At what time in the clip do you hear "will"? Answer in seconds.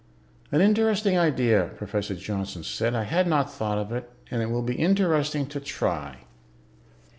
4.49-4.63